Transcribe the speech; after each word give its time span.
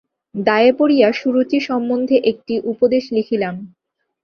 দায়ে 0.35 0.71
পড়িয়া 0.79 1.09
সুরুচি 1.11 1.59
সম্বন্ধে 1.67 2.15
একটি 2.31 2.53
উপদেশ 2.71 3.03
লিখিলাম। 3.15 3.55